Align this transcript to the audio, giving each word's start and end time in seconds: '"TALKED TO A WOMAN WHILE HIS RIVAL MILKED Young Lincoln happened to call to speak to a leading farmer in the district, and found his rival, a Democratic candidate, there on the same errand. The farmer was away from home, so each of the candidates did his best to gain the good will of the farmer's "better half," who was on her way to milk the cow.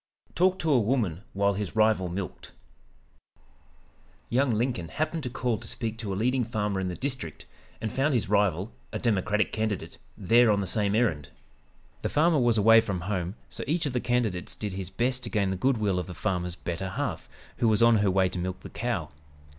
'"TALKED 0.33 0.61
TO 0.61 0.71
A 0.71 0.79
WOMAN 0.79 1.21
WHILE 1.33 1.53
HIS 1.53 1.75
RIVAL 1.75 2.09
MILKED 2.09 2.53
Young 4.31 4.51
Lincoln 4.55 4.87
happened 4.87 5.21
to 5.21 5.29
call 5.29 5.59
to 5.59 5.67
speak 5.67 5.99
to 5.99 6.11
a 6.11 6.15
leading 6.15 6.43
farmer 6.43 6.79
in 6.79 6.87
the 6.87 6.95
district, 6.95 7.45
and 7.79 7.91
found 7.91 8.15
his 8.15 8.27
rival, 8.27 8.73
a 8.91 8.97
Democratic 8.97 9.51
candidate, 9.51 9.99
there 10.17 10.49
on 10.49 10.59
the 10.59 10.65
same 10.65 10.95
errand. 10.95 11.29
The 12.01 12.09
farmer 12.09 12.39
was 12.39 12.57
away 12.57 12.81
from 12.81 13.01
home, 13.01 13.35
so 13.47 13.63
each 13.67 13.85
of 13.85 13.93
the 13.93 13.99
candidates 14.01 14.55
did 14.55 14.73
his 14.73 14.89
best 14.89 15.21
to 15.25 15.29
gain 15.29 15.51
the 15.51 15.55
good 15.55 15.77
will 15.77 15.99
of 15.99 16.07
the 16.07 16.15
farmer's 16.15 16.55
"better 16.55 16.89
half," 16.89 17.29
who 17.57 17.67
was 17.67 17.83
on 17.83 17.97
her 17.97 18.09
way 18.09 18.27
to 18.29 18.39
milk 18.39 18.61
the 18.61 18.71
cow. 18.71 19.09